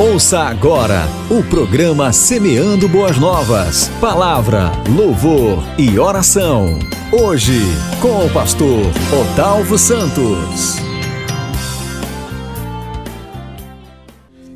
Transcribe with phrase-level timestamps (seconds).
[0.00, 3.88] Ouça agora o programa Semeando Boas Novas.
[4.00, 6.78] Palavra, louvor e oração.
[7.10, 7.58] Hoje,
[8.00, 8.86] com o pastor
[9.20, 10.76] Odalvo Santos.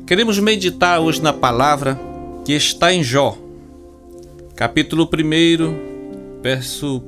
[0.07, 1.99] Queremos meditar hoje na palavra
[2.45, 3.37] que está em Jó,
[4.55, 7.03] capítulo 1, verso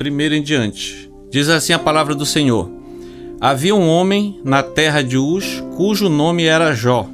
[0.00, 1.10] 1 em diante.
[1.32, 2.70] Diz assim a palavra do Senhor:
[3.40, 7.08] Havia um homem na terra de Uz, cujo nome era Jó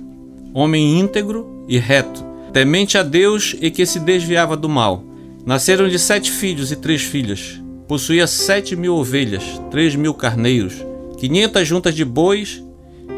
[0.58, 5.04] homem íntegro e reto, temente a Deus e que se desviava do mal.
[5.46, 7.60] Nasceram-lhe sete filhos e três filhas.
[7.86, 10.74] Possuía sete mil ovelhas, três mil carneiros,
[11.18, 12.62] quinhentas juntas de bois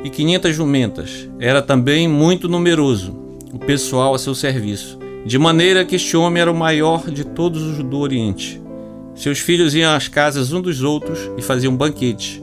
[0.04, 1.28] e quinhentas jumentas.
[1.38, 3.18] Era também muito numeroso
[3.52, 7.62] o pessoal a seu serviço, de maneira que este homem era o maior de todos
[7.62, 8.60] os do Oriente.
[9.14, 12.42] Seus filhos iam às casas um dos outros e faziam banquete,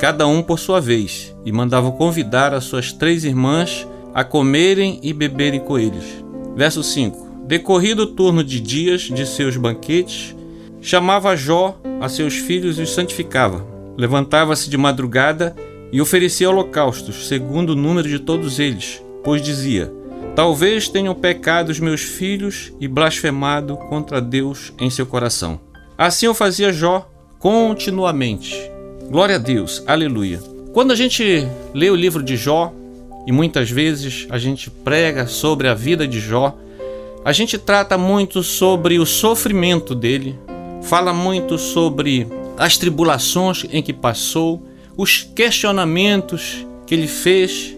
[0.00, 5.12] cada um por sua vez, e mandavam convidar as suas três irmãs a comerem e
[5.12, 6.24] beberem com eles.
[6.56, 10.34] Verso 5: Decorrido o turno de dias de seus banquetes,
[10.80, 13.62] chamava Jó a seus filhos e os santificava.
[13.94, 15.54] Levantava-se de madrugada
[15.92, 19.92] e oferecia holocaustos, segundo o número de todos eles, pois dizia:
[20.34, 25.60] Talvez tenham pecado os meus filhos e blasfemado contra Deus em seu coração.
[25.98, 27.06] Assim o fazia Jó
[27.38, 28.58] continuamente.
[29.10, 30.40] Glória a Deus, aleluia.
[30.72, 32.72] Quando a gente lê o livro de Jó,
[33.26, 36.56] e muitas vezes a gente prega sobre a vida de Jó,
[37.24, 40.38] a gente trata muito sobre o sofrimento dele,
[40.82, 44.62] fala muito sobre as tribulações em que passou,
[44.96, 47.76] os questionamentos que ele fez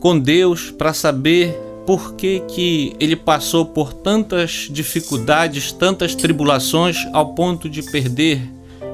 [0.00, 7.34] com Deus para saber por que, que ele passou por tantas dificuldades, tantas tribulações, ao
[7.34, 8.42] ponto de perder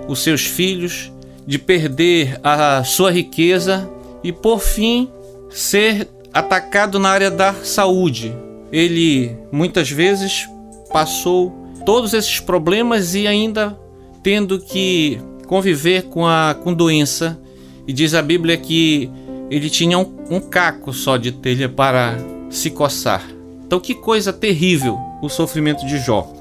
[0.07, 1.11] os seus filhos,
[1.47, 3.91] de perder a sua riqueza
[4.23, 5.09] e, por fim,
[5.55, 8.35] ser atacado na área da saúde.
[8.73, 10.49] Ele muitas vezes
[10.93, 11.55] passou
[11.87, 13.79] todos esses problemas e ainda
[14.23, 17.39] tendo que conviver com a com doença.
[17.87, 19.11] E diz a Bíblia que
[19.51, 22.17] ele tinha um, um caco só de telha para
[22.51, 23.23] se coçar.
[23.65, 26.33] Então, que coisa terrível o sofrimento de Jó.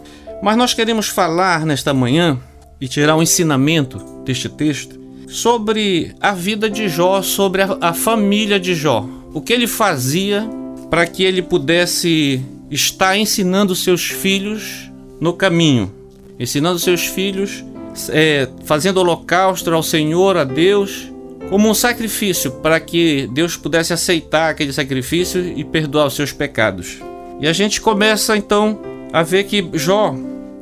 [0.42, 2.40] Mas nós queremos falar nesta manhã
[2.80, 8.60] e tirar um ensinamento deste texto sobre a vida de Jó, sobre a, a família
[8.60, 9.08] de Jó.
[9.34, 10.48] O que ele fazia
[10.90, 15.92] para que ele pudesse estar ensinando seus filhos no caminho,
[16.40, 17.64] ensinando seus filhos,
[18.10, 21.12] é, fazendo holocausto ao Senhor, a Deus,
[21.50, 27.00] como um sacrifício para que Deus pudesse aceitar aquele sacrifício e perdoar os seus pecados.
[27.40, 28.80] E a gente começa então
[29.12, 30.16] a ver que Jó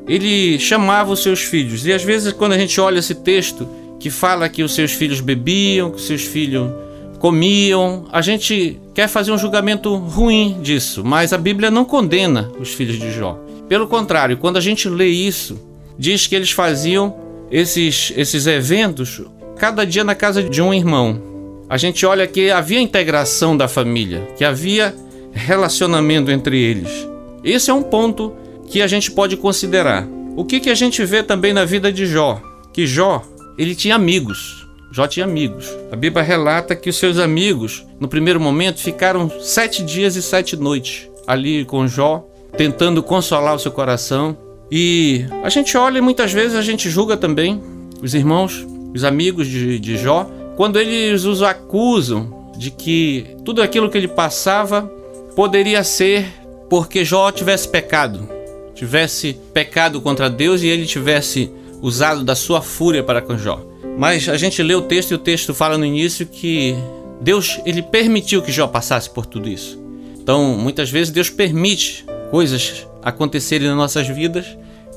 [0.08, 1.86] ele chamava os seus filhos.
[1.86, 3.68] E às vezes quando a gente olha esse texto,
[4.02, 6.72] que fala que os seus filhos bebiam, que os seus filhos
[7.20, 8.08] comiam.
[8.12, 12.98] A gente quer fazer um julgamento ruim disso, mas a Bíblia não condena os filhos
[12.98, 13.40] de Jó.
[13.70, 15.56] Pelo contrário, quando a gente lê isso,
[16.00, 17.16] diz que eles faziam
[17.52, 19.22] esses, esses eventos
[19.56, 21.22] cada dia na casa de um irmão.
[21.70, 24.96] A gente olha que havia integração da família, que havia
[25.32, 27.08] relacionamento entre eles.
[27.44, 28.34] Esse é um ponto
[28.68, 30.08] que a gente pode considerar.
[30.36, 32.42] O que, que a gente vê também na vida de Jó?
[32.74, 33.24] Que Jó
[33.62, 34.68] ele tinha amigos.
[34.92, 35.70] Jó tinha amigos.
[35.92, 40.56] A Bíblia relata que os seus amigos, no primeiro momento, ficaram sete dias e sete
[40.56, 42.28] noites ali com Jó,
[42.58, 44.36] tentando consolar o seu coração.
[44.72, 47.62] E a gente olha e muitas vezes a gente julga também
[48.02, 53.90] os irmãos, os amigos de, de Jó, quando eles os acusam de que tudo aquilo
[53.92, 54.92] que ele passava
[55.36, 56.26] poderia ser
[56.68, 58.28] porque Jó tivesse pecado,
[58.74, 61.52] tivesse pecado contra Deus e ele tivesse
[61.82, 63.66] usado da sua fúria para com Jó.
[63.98, 66.76] Mas a gente lê o texto e o texto fala no início que
[67.20, 69.80] Deus ele permitiu que Jó passasse por tudo isso.
[70.20, 74.46] Então, muitas vezes Deus permite coisas acontecerem nas nossas vidas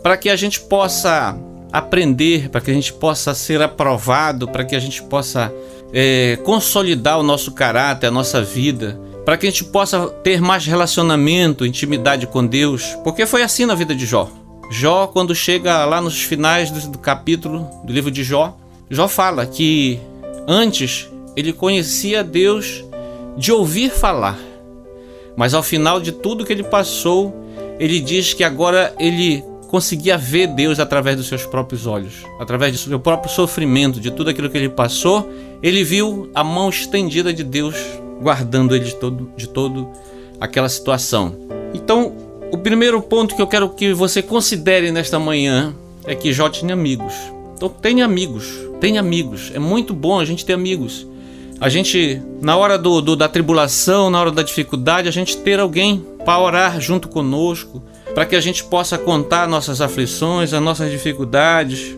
[0.02, 1.36] para que a gente possa
[1.72, 5.52] aprender, para que a gente possa ser aprovado, para que a gente possa
[5.92, 10.66] é, consolidar o nosso caráter, a nossa vida, para que a gente possa ter mais
[10.66, 14.30] relacionamento, intimidade com Deus, porque foi assim na vida de Jó.
[14.70, 18.56] Jó, quando chega lá nos finais do, capítulo do livro de Jó,
[18.90, 20.00] Jó fala que
[20.46, 22.84] antes ele conhecia Deus
[23.36, 24.38] de ouvir falar,
[25.36, 27.34] mas ao final de tudo que ele passou,
[27.78, 32.78] ele diz que agora ele conseguia ver Deus através dos seus próprios olhos, através do
[32.78, 35.28] seu próprio sofrimento, de tudo aquilo que ele passou,
[35.62, 37.74] ele viu a mão estendida de Deus
[38.20, 39.88] guardando ele de todo, de todo
[40.40, 41.34] aquela situação.
[41.74, 42.14] Então,
[42.54, 45.74] o primeiro ponto que eu quero que você considere nesta manhã
[46.06, 47.12] é que Jó tinha amigos.
[47.56, 48.46] Então tenha amigos,
[48.80, 49.50] tenha amigos.
[49.52, 51.04] É muito bom a gente ter amigos.
[51.60, 55.58] a gente, na hora do, do, da tribulação, na hora da dificuldade, a gente ter
[55.58, 57.82] alguém para orar junto conosco,
[58.14, 61.96] para que a gente possa contar nossas aflições, as nossas dificuldades.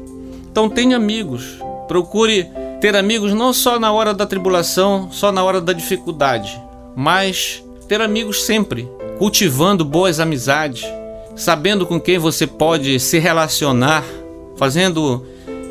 [0.50, 2.47] Então tenha amigos, procure
[2.81, 6.58] ter amigos não só na hora da tribulação, só na hora da dificuldade,
[6.94, 10.84] mas ter amigos sempre, cultivando boas amizades,
[11.34, 14.04] sabendo com quem você pode se relacionar,
[14.56, 15.24] fazendo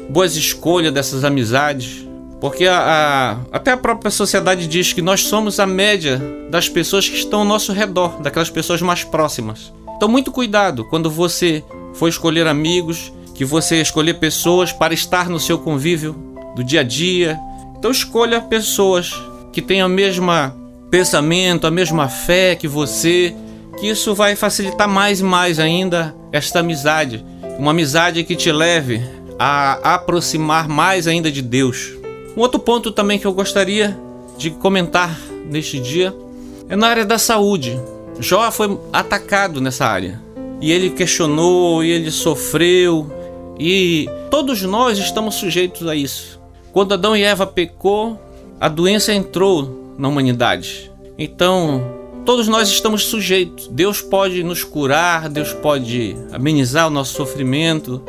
[0.09, 2.05] boas escolhas dessas amizades.
[2.39, 7.07] Porque a, a, até a própria sociedade diz que nós somos a média das pessoas
[7.07, 9.73] que estão ao nosso redor, daquelas pessoas mais próximas.
[9.95, 11.63] Então, muito cuidado quando você
[11.93, 16.13] for escolher amigos, que você escolher pessoas para estar no seu convívio
[16.55, 17.39] do dia a dia.
[17.77, 19.13] Então, escolha pessoas
[19.51, 20.29] que tenham o mesmo
[20.95, 23.35] pensamento, a mesma fé que você,
[23.77, 27.21] que isso vai facilitar mais e mais ainda esta amizade.
[27.59, 29.01] Uma amizade que te leve
[29.37, 31.91] a aproximar mais ainda de Deus.
[32.37, 33.99] Um outro ponto também que eu gostaria
[34.37, 35.19] de comentar
[35.51, 36.15] neste dia
[36.69, 37.77] é na área da saúde.
[38.21, 40.21] Jó foi atacado nessa área
[40.61, 43.11] e ele questionou e ele sofreu
[43.59, 46.39] e todos nós estamos sujeitos a isso.
[46.71, 48.17] Quando Adão e Eva pecou,
[48.61, 50.91] a doença entrou na humanidade.
[51.17, 51.83] Então,
[52.25, 53.67] todos nós estamos sujeitos.
[53.67, 58.01] Deus pode nos curar, Deus pode amenizar o nosso sofrimento,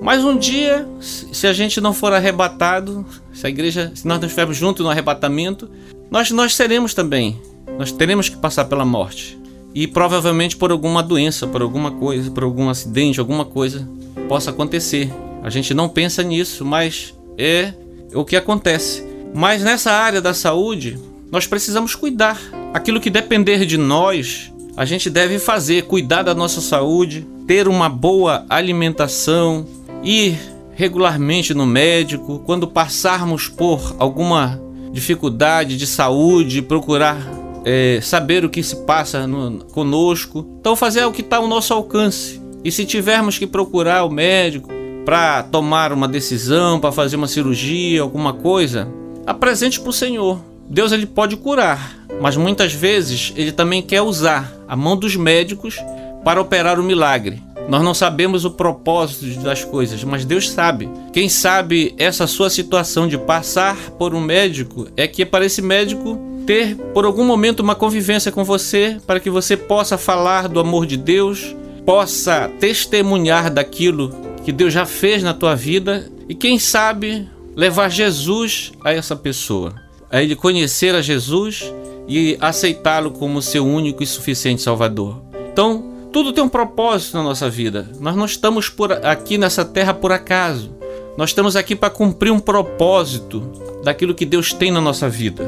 [0.00, 4.26] mas um dia, se a gente não for arrebatado, se a igreja, se nós não
[4.26, 5.68] estivermos juntos no arrebatamento,
[6.10, 7.40] nós, nós seremos também.
[7.78, 9.38] Nós teremos que passar pela morte.
[9.74, 13.88] E provavelmente por alguma doença, por alguma coisa, por algum acidente, alguma coisa
[14.28, 15.12] possa acontecer.
[15.42, 17.72] A gente não pensa nisso, mas é
[18.14, 19.04] o que acontece.
[19.34, 20.98] Mas nessa área da saúde,
[21.30, 22.40] nós precisamos cuidar.
[22.72, 27.88] Aquilo que depender de nós, a gente deve fazer, cuidar da nossa saúde, ter uma
[27.88, 29.66] boa alimentação,
[30.02, 30.38] ir
[30.74, 34.60] regularmente no médico, quando passarmos por alguma
[34.92, 37.18] dificuldade de saúde, procurar
[37.64, 40.46] é, saber o que se passa no, conosco.
[40.60, 42.40] Então, fazer o que está ao nosso alcance.
[42.64, 44.70] E se tivermos que procurar o médico
[45.04, 48.88] para tomar uma decisão, para fazer uma cirurgia, alguma coisa,
[49.26, 50.38] apresente para o Senhor.
[50.70, 55.78] Deus ele pode curar, mas muitas vezes ele também quer usar a mão dos médicos
[56.24, 57.42] para operar o milagre.
[57.68, 60.88] Nós não sabemos o propósito das coisas, mas Deus sabe.
[61.12, 66.18] Quem sabe essa sua situação de passar por um médico é que para esse médico
[66.46, 70.86] ter por algum momento uma convivência com você, para que você possa falar do amor
[70.86, 71.54] de Deus,
[71.84, 78.72] possa testemunhar daquilo que Deus já fez na tua vida e quem sabe levar Jesus
[78.82, 79.74] a essa pessoa,
[80.10, 81.72] a ele conhecer a Jesus
[82.06, 85.22] e aceitá-lo como seu único e suficiente Salvador.
[85.52, 87.86] Então, tudo tem um propósito na nossa vida.
[88.00, 90.70] Nós não estamos por aqui nessa terra por acaso.
[91.16, 93.40] Nós estamos aqui para cumprir um propósito
[93.84, 95.44] daquilo que Deus tem na nossa vida.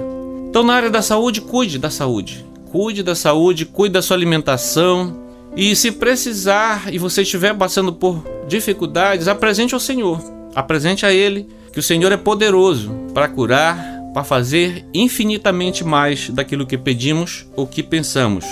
[0.49, 2.45] Então, na área da saúde, cuide da saúde.
[2.71, 5.17] Cuide da saúde, cuide da sua alimentação.
[5.57, 10.21] E se precisar e você estiver passando por dificuldades, apresente ao Senhor.
[10.55, 16.67] Apresente a Ele que o Senhor é poderoso para curar, para fazer infinitamente mais daquilo
[16.67, 18.45] que pedimos ou que pensamos.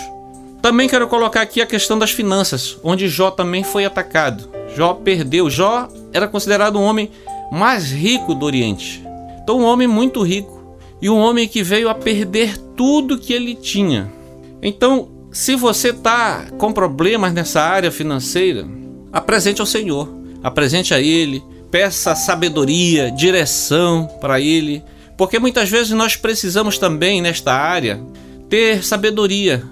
[0.62, 4.48] Também quero colocar aqui a questão das finanças, onde Jó também foi atacado.
[4.76, 5.48] Jó perdeu.
[5.48, 7.10] Jó era considerado um homem
[7.50, 9.02] mais rico do Oriente.
[9.42, 13.54] Então, um homem muito rico e um homem que veio a perder tudo que ele
[13.54, 14.12] tinha.
[14.60, 18.66] Então, se você está com problemas nessa área financeira,
[19.12, 20.08] apresente ao Senhor,
[20.42, 24.82] apresente a Ele, peça sabedoria, direção para Ele,
[25.18, 28.00] porque muitas vezes nós precisamos também nesta área
[28.48, 29.64] ter sabedoria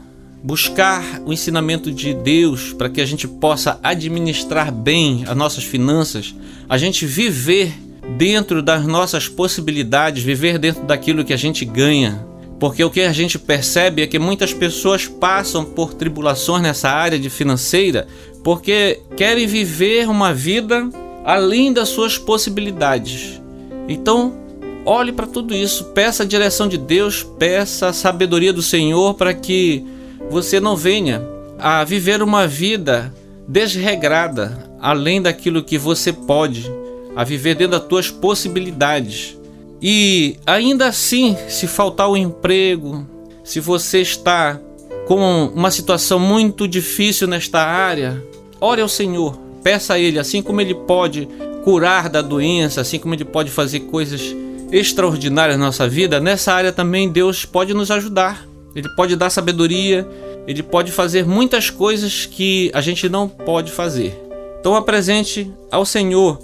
[0.42, 6.34] buscar o ensinamento de Deus para que a gente possa administrar bem as nossas finanças,
[6.68, 7.72] a gente viver
[8.18, 12.26] dentro das nossas possibilidades, viver dentro daquilo que a gente ganha.
[12.58, 17.18] Porque o que a gente percebe é que muitas pessoas passam por tribulações nessa área
[17.18, 18.06] de financeira
[18.42, 20.88] porque querem viver uma vida
[21.24, 23.40] além das suas possibilidades.
[23.88, 24.45] Então,
[24.86, 29.34] olhe para tudo isso, peça a direção de Deus, peça a sabedoria do Senhor para
[29.34, 29.84] que
[30.30, 31.22] você não venha
[31.58, 33.12] a viver uma vida
[33.48, 36.70] desregrada, além daquilo que você pode,
[37.16, 39.36] a viver dentro das tuas possibilidades.
[39.82, 43.06] E ainda assim, se faltar o emprego,
[43.42, 44.60] se você está
[45.06, 48.22] com uma situação muito difícil nesta área,
[48.60, 51.28] ore ao Senhor, peça a Ele, assim como Ele pode
[51.64, 54.34] curar da doença, assim como Ele pode fazer coisas
[54.70, 58.46] extraordinárias na nossa vida, nessa área também Deus pode nos ajudar.
[58.74, 60.06] Ele pode dar sabedoria,
[60.46, 64.14] ele pode fazer muitas coisas que a gente não pode fazer.
[64.60, 66.38] Então apresente ao Senhor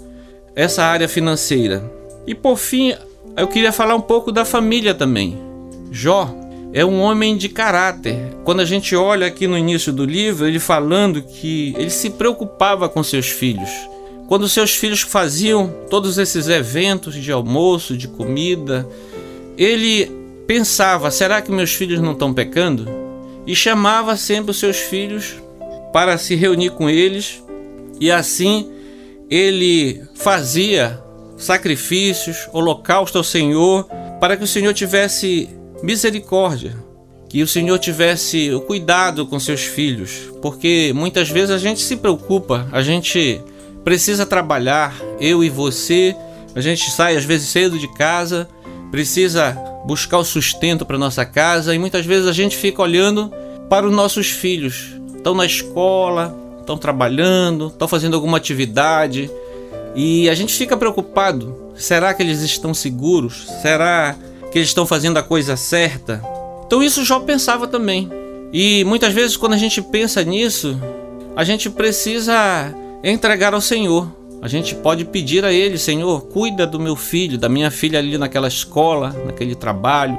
[0.55, 1.83] essa área financeira.
[2.25, 2.93] E por fim,
[3.35, 5.39] Eu queria falar um pouco da família também.
[5.91, 6.29] Jó
[6.71, 8.15] é um homem de caráter.
[8.43, 12.87] Quando a gente olha aqui no início do livro, ele falando que ele se preocupava
[12.87, 13.69] com seus filhos.
[14.27, 18.87] Quando seus filhos faziam todos esses eventos de almoço, de comida,
[19.57, 20.11] ele
[20.47, 22.87] pensava: será que meus filhos não estão pecando?
[23.45, 25.35] E chamava sempre os seus filhos
[25.91, 27.43] para se reunir com eles,
[27.99, 28.69] e assim
[29.29, 30.99] ele fazia
[31.37, 33.85] sacrifícios, holocausto ao Senhor,
[34.19, 35.49] para que o Senhor tivesse
[35.81, 36.75] misericórdia,
[37.27, 41.97] que o Senhor tivesse o cuidado com seus filhos, porque muitas vezes a gente se
[41.97, 43.41] preocupa, a gente
[43.83, 46.15] precisa trabalhar, eu e você,
[46.55, 48.47] a gente sai às vezes cedo de casa,
[48.91, 49.51] precisa
[49.85, 53.31] buscar o sustento para nossa casa e muitas vezes a gente fica olhando
[53.69, 59.29] para os nossos filhos, estão na escola, estão trabalhando, estão fazendo alguma atividade
[59.95, 61.73] e a gente fica preocupado.
[61.75, 63.47] Será que eles estão seguros?
[63.61, 64.15] Será
[64.53, 66.21] que eles estão fazendo a coisa certa.
[66.67, 68.07] Então isso Jó pensava também.
[68.53, 70.79] E muitas vezes quando a gente pensa nisso,
[71.35, 72.71] a gente precisa
[73.03, 74.07] entregar ao Senhor.
[74.41, 78.17] A gente pode pedir a Ele, Senhor, cuida do meu filho, da minha filha ali
[78.17, 80.17] naquela escola, naquele trabalho,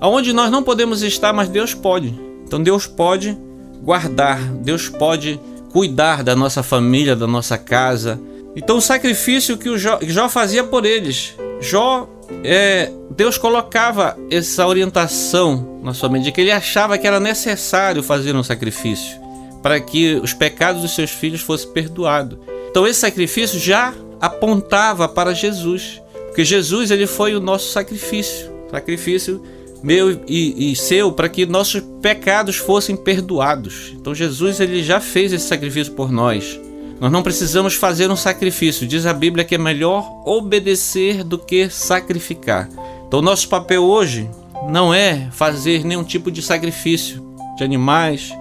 [0.00, 2.14] aonde nós não podemos estar, mas Deus pode.
[2.44, 3.36] Então Deus pode
[3.82, 5.40] guardar, Deus pode
[5.70, 8.20] cuidar da nossa família, da nossa casa.
[8.54, 12.08] Então o sacrifício que o Jó, Jó fazia por eles, Jó
[12.42, 18.34] é, Deus colocava essa orientação na sua mente, que ele achava que era necessário fazer
[18.34, 19.25] um sacrifício
[19.66, 22.38] para que os pecados dos seus filhos fossem perdoados.
[22.70, 29.42] Então esse sacrifício já apontava para Jesus, porque Jesus ele foi o nosso sacrifício, sacrifício
[29.82, 33.92] meu e, e seu para que nossos pecados fossem perdoados.
[33.96, 36.60] Então Jesus ele já fez esse sacrifício por nós.
[37.00, 38.86] Nós não precisamos fazer um sacrifício.
[38.86, 42.68] Diz a Bíblia que é melhor obedecer do que sacrificar.
[43.08, 44.30] Então, nosso papel hoje
[44.68, 47.20] não é fazer nenhum tipo de sacrifício
[47.58, 48.32] de animais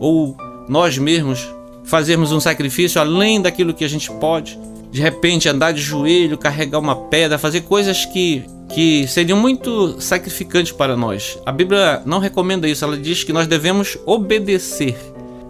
[0.00, 0.36] ou
[0.68, 1.48] nós mesmos
[1.84, 4.58] fazermos um sacrifício além daquilo que a gente pode.
[4.90, 10.72] De repente, andar de joelho, carregar uma pedra, fazer coisas que, que seriam muito sacrificantes
[10.72, 11.38] para nós.
[11.46, 14.96] A Bíblia não recomenda isso, ela diz que nós devemos obedecer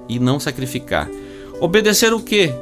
[0.08, 1.10] e não sacrificar.
[1.60, 2.52] Obedecer o quê?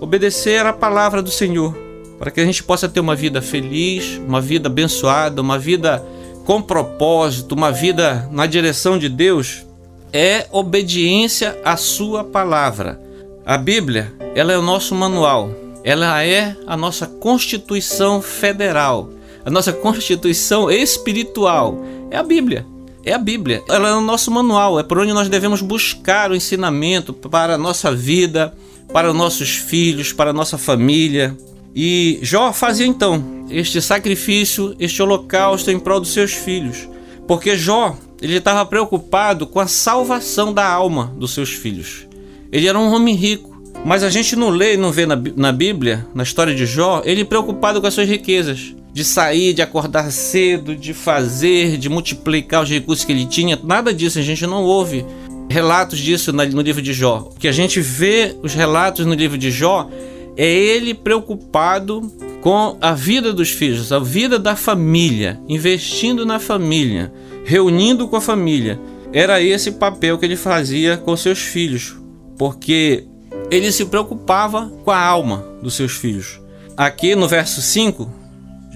[0.00, 1.74] Obedecer a palavra do Senhor,
[2.18, 6.04] para que a gente possa ter uma vida feliz, uma vida abençoada, uma vida
[6.44, 9.66] com propósito, uma vida na direção de Deus,
[10.12, 13.00] é obediência à sua palavra.
[13.44, 15.50] A Bíblia, ela é o nosso manual,
[15.84, 19.10] ela é a nossa Constituição Federal,
[19.44, 21.78] a nossa Constituição espiritual,
[22.10, 22.66] é a Bíblia
[23.06, 23.62] é a Bíblia.
[23.68, 27.58] Ela é o nosso manual, é por onde nós devemos buscar o ensinamento para a
[27.58, 28.52] nossa vida,
[28.92, 31.36] para os nossos filhos, para a nossa família.
[31.72, 36.88] E Jó fazia então este sacrifício, este holocausto em prol dos seus filhos,
[37.28, 42.06] porque Jó ele estava preocupado com a salvação da alma dos seus filhos.
[42.50, 43.54] Ele era um homem rico,
[43.84, 47.02] mas a gente não lê e não vê na, na Bíblia, na história de Jó,
[47.04, 52.62] ele preocupado com as suas riquezas de sair, de acordar cedo, de fazer, de multiplicar
[52.62, 53.58] os recursos que ele tinha.
[53.62, 55.04] Nada disso, a gente não ouve
[55.50, 57.30] relatos disso no livro de Jó.
[57.34, 59.90] O que a gente vê os relatos no livro de Jó
[60.36, 62.10] é ele preocupado
[62.46, 67.12] com a vida dos filhos, a vida da família, investindo na família,
[67.44, 68.78] reunindo com a família.
[69.12, 71.96] Era esse papel que ele fazia com seus filhos,
[72.38, 73.02] porque
[73.50, 76.40] ele se preocupava com a alma dos seus filhos.
[76.76, 78.08] Aqui no verso 5,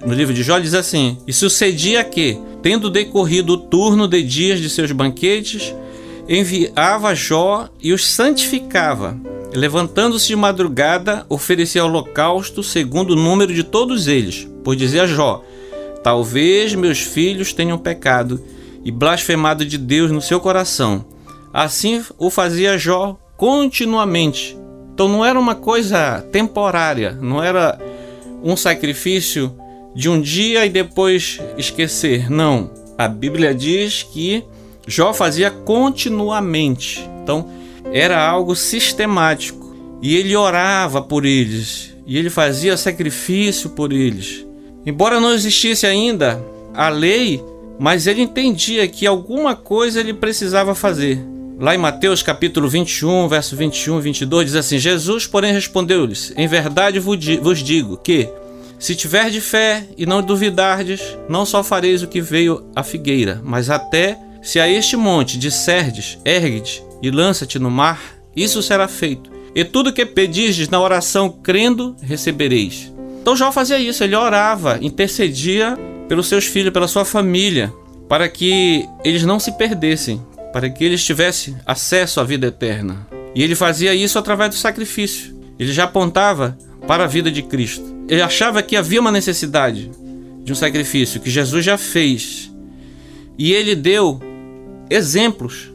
[0.05, 4.59] no livro de Jó diz assim: E sucedia que, tendo decorrido o turno de dias
[4.59, 5.73] de seus banquetes,
[6.29, 9.17] enviava Jó e os santificava.
[9.53, 14.49] Levantando-se de madrugada, oferecia holocausto segundo o número de todos eles.
[14.63, 15.45] Pois dizia Jó:
[16.03, 18.43] Talvez meus filhos tenham pecado
[18.85, 21.05] e blasfemado de Deus no seu coração.
[21.53, 24.57] Assim o fazia Jó continuamente.
[24.95, 27.79] Então não era uma coisa temporária, não era
[28.43, 29.55] um sacrifício
[29.95, 32.31] de um dia e depois esquecer.
[32.31, 32.71] Não.
[32.97, 34.45] A Bíblia diz que
[34.87, 37.01] Jó fazia continuamente.
[37.23, 37.49] Então,
[37.93, 39.75] era algo sistemático.
[40.03, 41.95] E ele orava por eles.
[42.07, 44.47] E ele fazia sacrifício por eles.
[44.87, 46.43] Embora não existisse ainda
[46.75, 47.43] a lei,
[47.79, 51.21] mas ele entendia que alguma coisa ele precisava fazer.
[51.59, 56.49] Lá em Mateus capítulo 21, verso 21 e 22 diz assim: Jesus, porém, respondeu-lhes: Em
[56.49, 58.27] verdade vos digo que
[58.79, 63.43] se tiver de fé e não duvidardes, não só fareis o que veio a figueira,
[63.45, 68.01] mas até se a este monte disserdes, ergue-te e lança-te no mar,
[68.35, 69.31] isso será feito.
[69.55, 72.93] E tudo que pedirdes na oração crendo, recebereis.
[73.21, 75.77] Então Jó fazia isso, ele orava, intercedia
[76.09, 77.73] pelos seus filhos, pela sua família,
[78.09, 80.21] para que eles não se perdessem,
[80.53, 83.07] para que eles tivessem acesso à vida eterna.
[83.35, 85.39] E ele fazia isso através do sacrifício.
[85.59, 87.85] Ele já apontava para a vida de Cristo.
[88.09, 89.91] Ele achava que havia uma necessidade
[90.43, 92.51] de um sacrifício que Jesus já fez.
[93.39, 94.21] E ele deu
[94.89, 95.71] exemplos.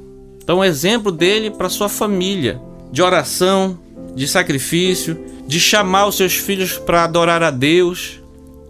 [0.45, 2.61] Então, exemplo dele para sua família,
[2.91, 3.79] de oração,
[4.15, 8.21] de sacrifício, de chamar os seus filhos para adorar a Deus.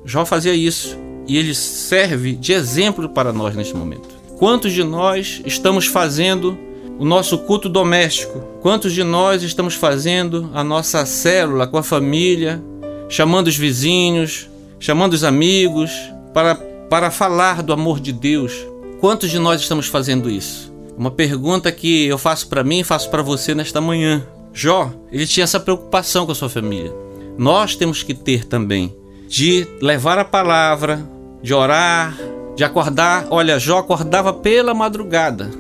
[0.05, 4.07] Jó fazia isso e ele serve de exemplo para nós neste momento.
[4.39, 6.57] Quantos de nós estamos fazendo
[6.97, 8.39] o nosso culto doméstico?
[8.61, 12.63] Quantos de nós estamos fazendo a nossa célula com a família,
[13.09, 15.91] chamando os vizinhos, chamando os amigos
[16.33, 16.55] para,
[16.89, 18.53] para falar do amor de Deus?
[19.01, 20.73] Quantos de nós estamos fazendo isso?
[20.97, 24.25] Uma pergunta que eu faço para mim e faço para você nesta manhã.
[24.53, 26.93] Jó, ele tinha essa preocupação com a sua família.
[27.37, 28.95] Nós temos que ter também
[29.27, 31.05] de levar a palavra,
[31.41, 32.17] de orar,
[32.55, 33.27] de acordar.
[33.29, 35.51] Olha, Jó acordava pela madrugada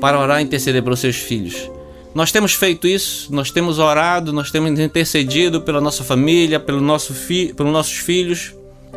[0.00, 1.70] para orar e interceder pelos seus filhos.
[2.14, 7.14] Nós temos feito isso, nós temos orado, nós temos intercedido pela nossa família, pelo nosso
[7.14, 8.54] fi pelos nossos filhos.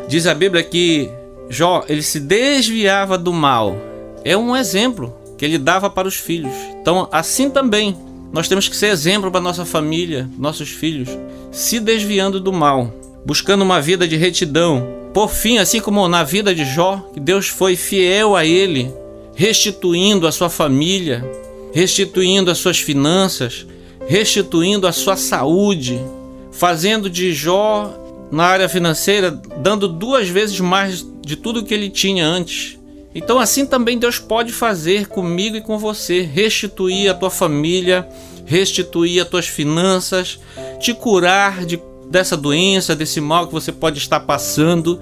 [0.08, 1.10] Diz a Bíblia que
[1.48, 3.76] Jó, ele se desviava do mal.
[4.24, 6.52] É um exemplo que ele dava para os filhos.
[6.82, 7.96] Então, assim também,
[8.30, 11.08] nós temos que ser exemplo para nossa família, nossos filhos,
[11.50, 12.92] se desviando do mal,
[13.24, 14.86] buscando uma vida de retidão.
[15.14, 18.92] Por fim, assim como na vida de Jó, Deus foi fiel a ele,
[19.34, 21.24] restituindo a sua família,
[21.72, 23.66] restituindo as suas finanças,
[24.06, 25.98] restituindo a sua saúde,
[26.52, 27.90] fazendo de Jó
[28.30, 32.78] na área financeira, dando duas vezes mais de tudo que ele tinha antes.
[33.14, 38.08] Então, assim também Deus pode fazer comigo e com você, restituir a tua família,
[38.46, 40.38] restituir as tuas finanças,
[40.78, 45.00] te curar de, dessa doença, desse mal que você pode estar passando.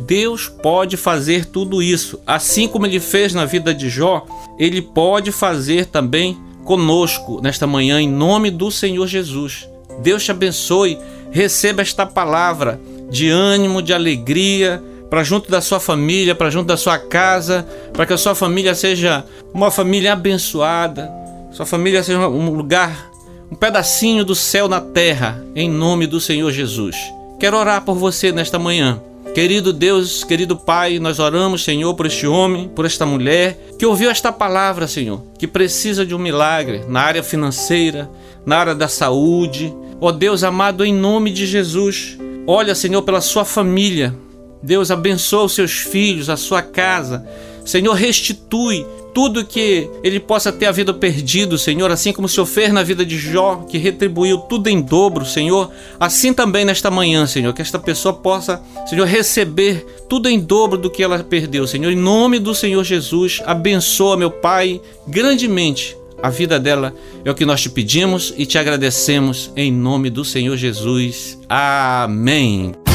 [0.00, 4.24] Deus pode fazer tudo isso, assim como ele fez na vida de Jó,
[4.56, 9.68] ele pode fazer também conosco nesta manhã, em nome do Senhor Jesus.
[10.00, 10.96] Deus te abençoe,
[11.32, 12.80] receba esta palavra
[13.10, 18.06] de ânimo, de alegria para junto da sua família, para junto da sua casa, para
[18.06, 21.10] que a sua família seja uma família abençoada,
[21.52, 23.10] sua família seja um lugar,
[23.50, 26.96] um pedacinho do céu na terra, em nome do Senhor Jesus.
[27.40, 29.00] Quero orar por você nesta manhã.
[29.34, 34.10] Querido Deus, querido Pai, nós oramos, Senhor, por este homem, por esta mulher que ouviu
[34.10, 38.10] esta palavra, Senhor, que precisa de um milagre na área financeira,
[38.44, 39.72] na área da saúde.
[40.00, 44.14] Ó oh, Deus amado, em nome de Jesus, olha, Senhor, pela sua família,
[44.62, 47.26] Deus abençoa os seus filhos, a sua casa.
[47.64, 52.72] Senhor, restitui tudo que ele possa ter havido perdido, Senhor, assim como o Senhor fez
[52.72, 55.70] na vida de Jó, que retribuiu tudo em dobro, Senhor.
[55.98, 60.90] Assim também nesta manhã, Senhor, que esta pessoa possa, Senhor, receber tudo em dobro do
[60.90, 61.90] que ela perdeu, Senhor.
[61.90, 66.94] Em nome do Senhor Jesus, abençoa, meu Pai, grandemente a vida dela.
[67.24, 71.38] É o que nós te pedimos e te agradecemos em nome do Senhor Jesus.
[71.48, 72.87] Amém.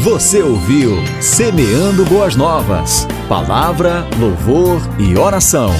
[0.00, 3.06] Você ouviu Semeando Boas Novas.
[3.28, 5.70] Palavra, louvor e oração.